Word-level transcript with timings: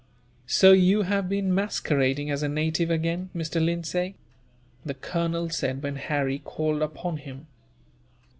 "So 0.47 0.71
you 0.71 1.03
have 1.03 1.29
been 1.29 1.53
masquerading 1.53 2.31
as 2.31 2.41
a 2.41 2.49
native 2.49 2.89
again, 2.89 3.29
Mr. 3.35 3.63
Lindsay?" 3.63 4.15
the 4.83 4.95
colonel 4.95 5.51
said, 5.51 5.83
when 5.83 5.97
Harry 5.97 6.39
called 6.39 6.81
upon 6.81 7.17
him. 7.17 7.45